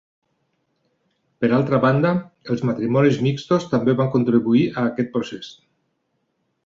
[1.43, 2.13] Per altra banda,
[2.55, 5.53] els matrimonis mixtos també van contribuir a aquest procés.